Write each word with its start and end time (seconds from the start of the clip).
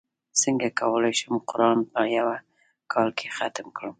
څنګه 0.41 0.67
کولی 0.79 1.13
شم 1.19 1.33
قران 1.49 1.77
په 1.91 2.01
یوه 2.17 2.35
کال 2.93 3.09
کې 3.17 3.27
ختم 3.37 3.67
کړم 3.77 3.89